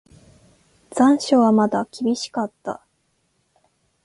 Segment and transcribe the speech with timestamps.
[0.89, 2.83] 残暑はまだ厳しかった。